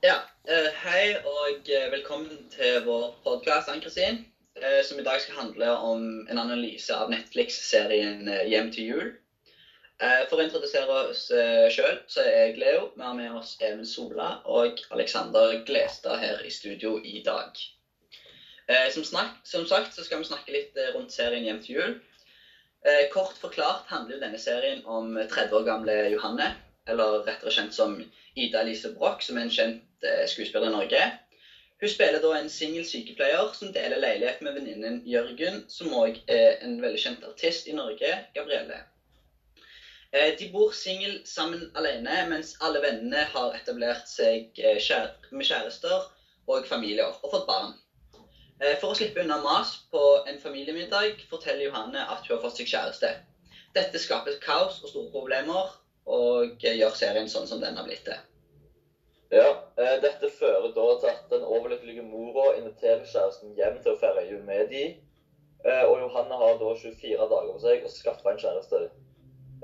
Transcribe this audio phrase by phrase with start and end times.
[0.00, 0.14] Ja,
[0.48, 4.22] eh, hei og eh, velkommen til vår podkast, Ann-Kristin.
[4.56, 9.10] eh, Som i dag skal handle om en analyse av Netflix-serien Hjem til jul.
[10.00, 12.86] For å introdusere oss sjøl, så er jeg Leo.
[12.94, 17.60] Vi har med oss Even Sola og Alexander Glestad her i studio i dag.
[18.94, 21.92] Som, snakk, som sagt så skal vi snakke litt rundt serien Hjem til jul.
[23.12, 26.48] Kort forklart handler denne serien om 30 år gamle Johanne,
[26.88, 28.00] eller rettere kjent som
[28.44, 31.02] Ida Elise Broch, som er en kjent eh, skuespiller i Norge.
[31.80, 36.58] Hun spiller da en singel sykepleier som deler leilighet med venninnen Jørgen, som òg er
[36.64, 38.82] en veldig kjent artist i Norge, Gabrielle.
[40.12, 44.80] Eh, De bor singel sammen alene, mens alle vennene har etablert seg eh,
[45.30, 46.04] med kjærester
[46.50, 47.76] og familier og fått barn.
[48.76, 52.68] For å slippe unna mas på en familiemiddag forteller Johanne at hun har fått seg
[52.68, 53.14] kjæreste.
[53.72, 55.70] Dette skaper kaos og store problemer,
[56.10, 58.18] og gjør serien sånn som den har blitt til.
[59.30, 63.98] Ja, eh, Dette fører da til at den overlykkelige mora inviterer kjæresten hjem til å
[64.00, 64.80] feire jul med de.
[65.64, 68.80] Eh, Og Johanne har da 24 dager på seg å skaffe en kjæreste.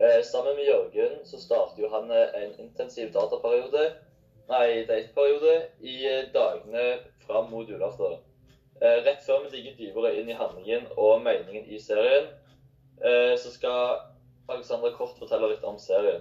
[0.00, 3.86] Eh, Sammen med Jørgen så starter Johanne en intensiv dataperiode,
[4.50, 5.96] nei, dateperiode i
[6.34, 8.18] dagene fram mot julaften.
[8.82, 12.26] Rett før vi digger dypere inn i handlingen og meningen i serien,
[13.38, 14.00] så skal
[14.48, 16.20] Alexandra kort fortelle litt om serien.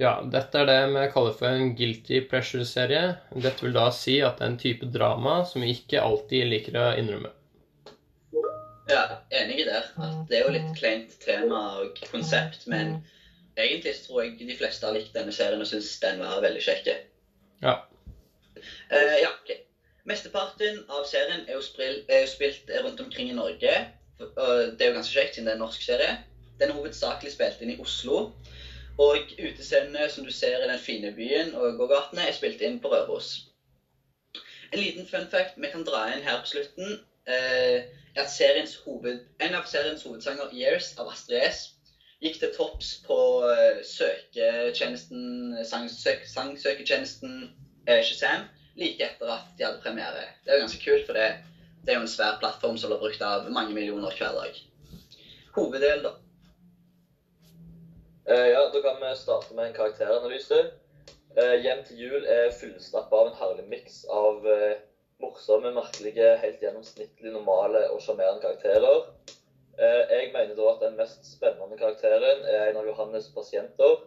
[0.00, 3.02] Ja, dette er det vi kaller for en guilty pleasure-serie.
[3.36, 6.78] Dette vil da si at det er en type drama som vi ikke alltid liker
[6.80, 7.28] å innrømme.
[8.88, 9.02] Ja,
[9.42, 9.82] enig i det.
[10.00, 13.02] At det er jo litt kleint tema og konsept, men
[13.60, 16.62] egentlig så tror jeg de fleste har likt denne serien og syns den var veldig
[16.64, 16.88] kjekk.
[17.66, 17.76] Ja.
[18.56, 19.52] Uh, ja, ok.
[20.08, 23.76] Mesteparten av serien er jo, spril, er jo spilt rundt omkring i Norge.
[24.20, 26.16] Og det er jo ganske kjekt, siden det er en norsk serie.
[26.56, 28.30] Den er hovedsakelig spilt inn i Oslo.
[28.98, 32.90] Og utescenene som du ser i den fine byen og gågatene, er spilt inn på
[32.92, 33.46] Røros.
[34.72, 39.20] En liten fun fact vi kan dra inn her på slutten, eh, er at hoved,
[39.40, 41.70] en av seriens hovedsanger, 'Years', av Astrid S,
[42.20, 47.50] gikk til topps på eh, søketjenesten, sangsøketjenesten
[47.86, 50.26] eh, Shazam like etter at de hadde premiere.
[50.44, 51.28] Det er jo ganske kult, for det,
[51.84, 54.60] det er jo en svær plattform som blir brukt av mange millioner hver dag.
[55.56, 56.14] Hoveddel, da.
[58.30, 60.58] Eh, ja, Da kan vi starte med en karakteranalyse.
[61.36, 64.76] Eh, Hjem til jul er fullstappa av en herlig miks av eh,
[65.18, 69.08] morsomme, merkelige, helt gjennomsnittlig normale og sjarmerende karakterer.
[69.80, 74.02] Jeg mener da at den mest spennende karakteren er en av Johannes pasienter,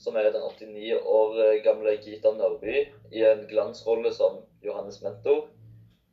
[0.00, 2.78] som er den 89 år gamle Gita Nørby
[3.12, 5.50] i en glansrolle som Johannes mentor.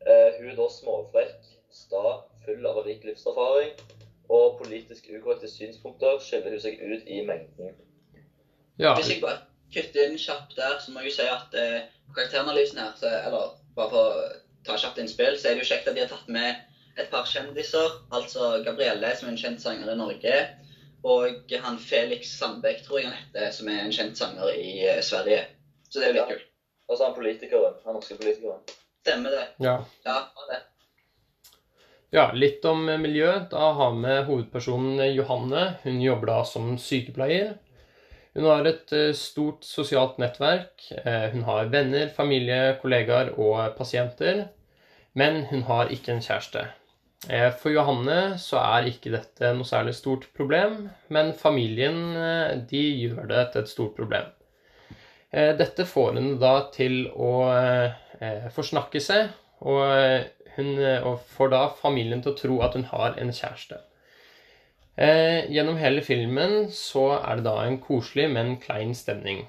[0.03, 2.03] Hun er da småfrekk, sta,
[2.43, 3.71] full av rik livserfaring
[4.29, 7.75] og politisk ukorrekte synspunkter skiller hun seg ut i mengden.
[8.79, 9.41] Ja, Hvis jeg bare
[9.73, 13.53] kutter inn kjapt der, så må jeg jo si at eh, karakteranalysen her, så, eller
[13.77, 14.25] bare for å
[14.67, 16.63] ta kjapt innspill, så er det jo kjekt at de har tatt med
[16.99, 17.97] et par kjendiser.
[18.15, 20.35] Altså Gabrielle, som er en kjent sanger i Norge,
[21.05, 25.01] og han Felix Sandbekk, tror jeg han heter, som er en kjent sanger i eh,
[25.05, 25.43] Sverige.
[25.89, 26.29] Så det er jo litt Ja.
[26.33, 26.51] kult.
[26.85, 28.61] Og så han politikeren, han norske politikeren.
[29.05, 29.45] Stemmer det.
[29.61, 29.75] ja.
[30.05, 30.19] Ja,
[30.49, 30.59] det.
[32.15, 33.29] Ja, litt om miljø.
[33.51, 35.65] Da har vi hovedpersonen Johanne.
[35.83, 37.55] Hun jobber da som sykepleier.
[38.35, 40.89] Hun har et eh, stort sosialt nettverk.
[41.03, 44.47] Eh, Hun har venner, familie, kollegaer og pasienter.
[45.15, 46.65] Men hun har ikke en kjæreste.
[47.29, 52.81] Eh, For Johanne så er ikke dette noe særlig stort problem, men familien eh, de
[53.05, 54.27] gjør det til et stort problem.
[55.31, 59.31] Eh, Dette får henne da til å eh, forsnakke seg,
[59.63, 63.81] og eh, hun eh, får da familien til å tro at hun har en kjæreste.
[64.95, 69.43] Eh, gjennom hele filmen så er det da en koselig, men klein stemning.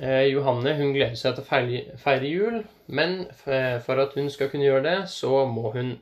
[0.00, 4.66] Eh, Johanne hun gleder seg til å feire, jul, men for at hun skal kunne
[4.66, 5.98] gjøre det, så må hun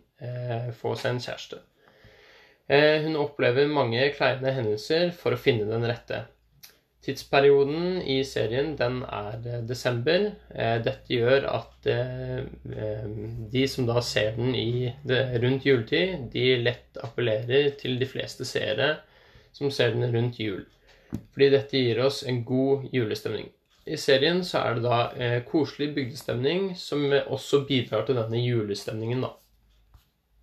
[0.74, 1.60] få seg en kjæreste.
[3.04, 6.24] Hun opplever mange kleine hendelser for å finne den rette.
[7.06, 10.32] Tidsperioden i serien den er eh, desember.
[10.50, 13.04] Eh, Dette gjør at eh,
[13.52, 14.50] de som da ser den
[15.06, 18.96] det, rundt juletid, de lett appellerer til de fleste seere
[19.54, 20.66] som ser den rundt jul.
[21.32, 23.48] Fordi dette gir oss en god julestemning.
[23.88, 29.30] I serien så er det da koselig bygdestemning som også bidrar til denne julestemningen, da.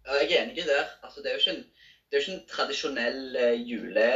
[0.06, 0.82] Jeg er enig i det.
[1.06, 1.75] Altså, det er jo ikke
[2.16, 4.08] det er jo ikke en tradisjonell jule,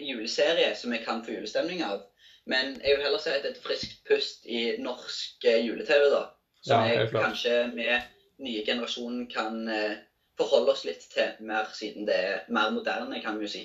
[0.00, 2.00] juleserie som jeg kan få julestemning av.
[2.46, 6.08] Men jeg vil heller si at det er et friskt pust i norsk eh, jule-TV,
[6.12, 6.24] da.
[6.64, 8.10] Som Ja, jeg kanskje med
[8.44, 9.96] nye generasjonen kan eh,
[10.40, 13.62] forholde oss litt til mer, siden det er mer moderne, kan vi jo si.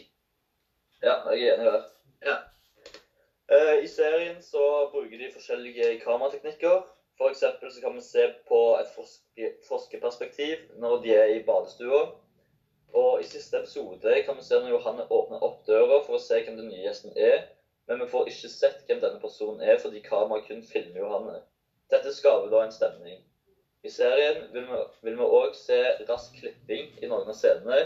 [1.04, 1.90] Ja, jeg er enig der.
[2.28, 2.38] Ja.
[3.52, 6.82] Eh, I serien så bruker de forskjellige kamerateknikker
[7.20, 12.06] For eksempel så kan vi se på et forske, forskerperspektiv når de er i badestua.
[13.70, 16.88] Episode kan vi se når Johanne åpner opp døra for å se hvem den nye
[16.88, 17.44] gjesten er.
[17.86, 21.36] Men vi får ikke sett hvem denne personen er fordi kameraet kun filmer Johanne.
[21.94, 23.22] Dette skaper da en stemning.
[23.86, 24.66] I serien vil
[25.22, 25.78] vi òg se
[26.10, 27.80] rask klipping i noen av scenene.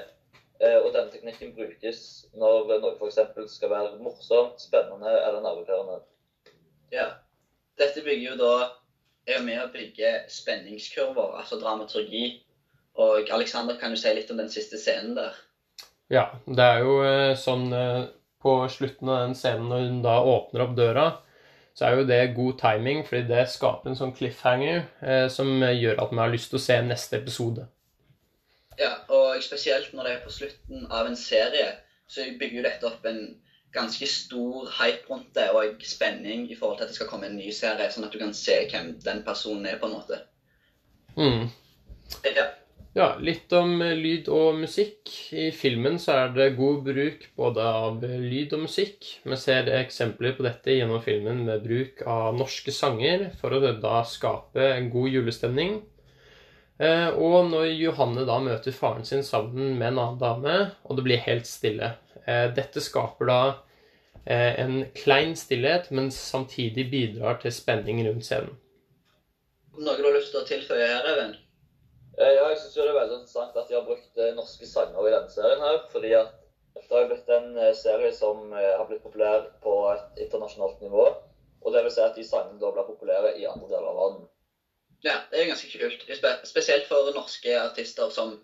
[0.64, 2.02] Eh, og denne teknikken brukes
[2.32, 3.20] når noe f.eks.
[3.58, 6.00] skal være morsomt, spennende eller nervepirrende.
[6.96, 7.10] Ja.
[7.76, 8.54] Dette bygger jo da
[9.28, 12.38] er jo med å bygge spenningskurver, altså dramaturgi.
[13.04, 15.44] Og Alexander, kan du si litt om den siste scenen der?
[16.14, 18.04] Ja, det er jo eh, sånn eh,
[18.44, 21.06] på slutten av den scenen når hun da åpner opp døra,
[21.74, 26.04] så er jo det god timing, fordi det skaper en sånn cliffhanger eh, som gjør
[26.04, 27.66] at man har lyst til å se neste episode.
[28.78, 31.72] Ja, og spesielt når det er på slutten av en serie,
[32.10, 33.24] så bygger jo dette opp en
[33.74, 37.40] ganske stor hype rundt det og spenning i forhold til at det skal komme en
[37.40, 40.20] ny serie, sånn at du kan se hvem den personen er, på en måte.
[41.18, 41.48] Mm.
[42.36, 42.52] Ja.
[42.94, 45.10] Ja, litt om eh, lyd og musikk.
[45.34, 49.08] I filmen så er det god bruk både av eh, lyd og musikk.
[49.26, 54.04] Vi ser eksempler på dette gjennom filmen med bruk av norske sanger for å da
[54.06, 55.80] skape en god julestemning.
[56.78, 61.08] Eh, og når Johanne da møter faren sin sammen med en annen dame, og det
[61.10, 61.96] blir helt stille.
[62.24, 63.40] Dette skaper da
[64.32, 68.54] en klein stillhet, men samtidig bidrar til spenning rundt scenen.
[69.76, 71.34] Noe du har lyst til å tilføye her, Even?
[72.18, 75.08] Eh, ja, jeg syns det er veldig interessant at de har brukt eh, norske sanger
[75.08, 75.64] i denne serien.
[75.64, 76.36] her, fordi at
[76.76, 81.08] det har blitt en eh, serie som har blitt populær på et internasjonalt nivå.
[81.64, 84.26] Og det vil si at de sangene da blir populære i andre deler av verden.
[85.04, 86.04] Ja, det er ganske kult.
[86.48, 88.38] Spesielt for norske artister som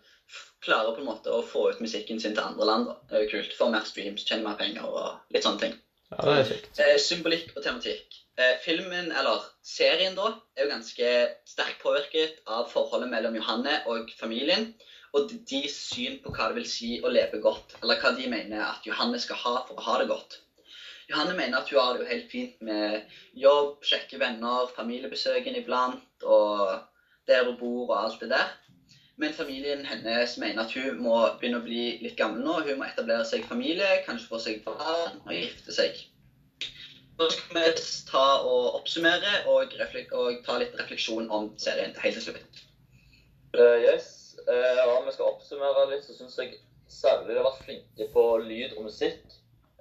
[0.63, 2.89] klarer på en måte å få ut musikken sin til andre land.
[3.07, 3.55] Det er jo kult.
[3.55, 5.77] Få mer streams, tjene mer penger og litt sånne ting.
[6.09, 6.81] Ja, det er kjekt.
[7.03, 8.19] Symbolikk og tematikk.
[8.39, 11.09] Eh, filmen, eller serien, da, er jo ganske
[11.47, 14.69] sterkt påvirket av forholdet mellom Johanne og familien.
[15.17, 18.61] Og deres syn på hva det vil si å leve godt, eller hva de mener
[18.63, 20.39] at Johanne skal ha for å ha det godt.
[21.09, 26.05] Johanne mener at hun har det jo helt fint med jobb, kjekke venner, familiebesøken iblant,
[26.23, 26.77] og
[27.29, 28.53] der hun bor og alt det der.
[29.19, 32.61] Men familien hennes mener at hun må begynne å bli litt gammel nå.
[32.63, 35.99] Hun må etablere seg familie, kanskje få seg barn og gifte seg.
[37.19, 39.75] Nå skal vi ta og oppsummere og,
[40.15, 42.61] og, ta litt refleksjon om serien helt til slutt.
[43.57, 44.07] Uh, yes.
[44.47, 46.55] Uh, om vi skal oppsummere litt, så syns jeg
[46.87, 49.19] særlig de har vært flinke på lyd og musikk,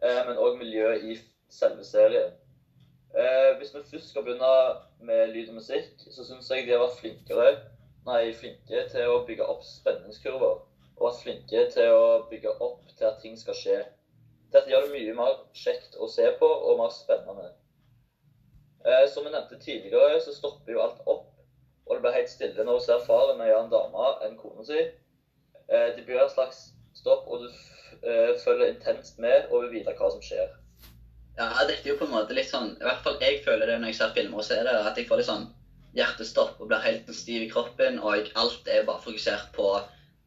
[0.02, 1.14] uh, men òg miljø i
[1.49, 2.35] selve serien.
[3.58, 4.49] hvis vi først skal begynne
[5.00, 7.52] med lyd og musikk, så syns jeg de har vært flinkere,
[8.09, 10.59] nei, flinke til å bygge opp spenningskurver.
[10.99, 13.79] Og vært flinke til å bygge opp til at ting skal skje.
[14.53, 17.51] Dette gjør det mye mer kjekt å se på og mer spennende.
[18.87, 21.27] Eh, som vi nevnte tidligere, så stopper jo alt opp,
[21.87, 24.81] og det blir helt stille når hun ser faren med en dame enn kona si.
[25.69, 29.95] Eh, det blir et slags stopp, og du eh, følger intenst med og vil vite
[29.99, 30.55] hva som skjer.
[31.39, 33.77] Ja, dette er jo på en måte litt sånn I hvert fall jeg føler det
[33.79, 35.45] når jeg ser filmer og ser det, at jeg får litt sånn
[35.96, 39.70] hjertestopp og blir helt stiv i kroppen, og alt er bare fokusert på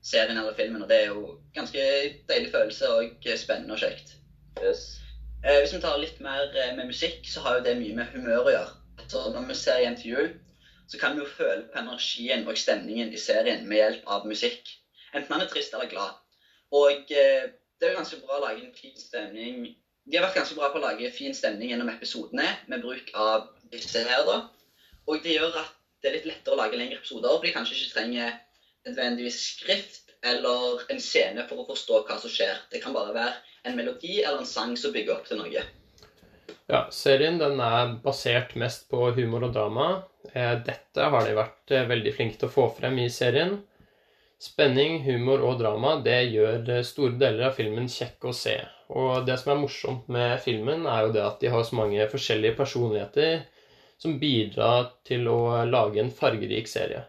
[0.01, 0.81] serien eller filmen.
[0.81, 1.85] Og det er jo ganske
[2.29, 4.15] deilig følelse og spennende og kjekt.
[4.61, 5.01] Yes.
[5.45, 8.13] Eh, hvis vi tar litt mer eh, med musikk, så har jo det mye med
[8.13, 9.05] humør å gjøre.
[9.09, 10.29] Så når vi ser igjen til jul,
[10.91, 14.73] så kan vi jo føle på energien og stemningen i serien med hjelp av musikk.
[15.15, 16.17] Enten man er trist eller glad.
[16.75, 17.49] Og eh,
[17.79, 19.63] det er jo ganske bra å lage en fin stemning.
[20.05, 23.49] De har vært ganske bra på å lage fin stemning gjennom episodene med bruk av
[23.73, 24.43] disse her, da.
[25.09, 27.93] Og det gjør at det er litt lettere å lage lengre episoder, fordi kanskje ikke
[27.95, 28.39] trenger
[28.87, 32.57] nødvendigvis skrift eller en scene for å forstå hva som skjer.
[32.71, 33.37] Det kan bare være
[33.69, 35.63] en melodi eller en sang som bygger opp til noe.
[36.71, 39.87] Ja, serien den er basert mest på humor og drama.
[40.31, 43.57] Eh, dette har de vært eh, veldig flinke til å få frem i serien.
[44.41, 48.55] Spenning, humor og drama det gjør eh, store deler av filmen kjekk å se.
[48.91, 52.07] Og det som er morsomt med filmen, er jo det at de har så mange
[52.11, 53.43] forskjellige personligheter
[54.01, 57.03] som bidrar til å lage en fargerik serie.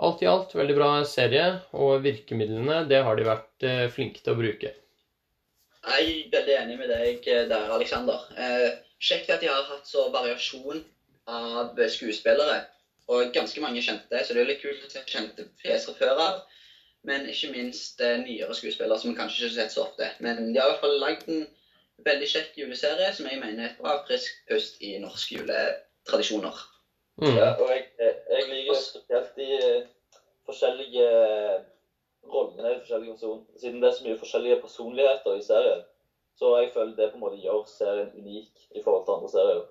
[0.00, 1.46] Alt i alt veldig bra serie,
[1.76, 4.72] og virkemidlene det har de vært eh, flinke til å bruke.
[5.80, 8.24] Jeg er veldig enig med deg der, Aleksander.
[8.36, 8.68] Eh,
[9.00, 10.82] kjekt at de har hatt så variasjon
[11.28, 12.62] av skuespillere,
[13.12, 14.24] og ganske mange kjente.
[14.24, 16.40] Så det er litt kult å se kjente fjeser før av.
[17.08, 20.08] Men ikke minst eh, nyere skuespillere som man kanskje ikke har sett så ofte.
[20.24, 21.46] Men de har i hvert fall lagd en
[22.04, 25.36] veldig kjekk juleserie som jeg mener er et bra frisk pust i norske
[26.10, 26.56] juletradisjoner.
[27.22, 27.36] Mm.
[27.36, 27.84] Ja, og jeg,
[28.30, 29.82] jeg, liker spesielt de eh,
[30.46, 31.60] forskjellige eh,
[32.32, 33.42] rollene i forskjellige personer.
[33.60, 35.82] Siden det er så mye forskjellige personligheter i serien,
[36.38, 39.66] så jeg føler det på en måte gjør serien unik i forhold til andre serier.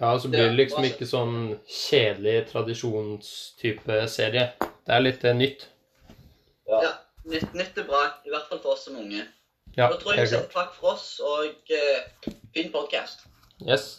[0.00, 4.50] Ja, så blir det liksom ikke sånn kjedelig tradisjonstype serie.
[4.60, 5.68] Det er litt eh, nytt.
[6.68, 6.82] Ja.
[6.84, 6.94] Ja.
[7.28, 9.24] Nytt, nytt er bra, i hvert fall for oss som unge.
[9.76, 13.26] Ja, Da tror jeg vi sier takk for oss, og uh, fin podcast.
[13.60, 13.98] Yes.